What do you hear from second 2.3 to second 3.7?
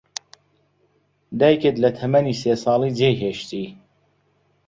سێ ساڵی جێی هێشتی.